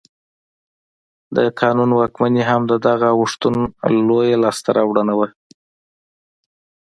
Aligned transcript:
د 1.35 1.37
قانون 1.59 1.89
واکمني 1.99 2.43
هم 2.49 2.61
د 2.71 2.73
دغه 2.87 3.09
اوښتون 3.19 3.55
لویه 4.09 4.37
لاسته 4.43 4.69
راوړنه 4.77 5.13
وه. 5.19 5.27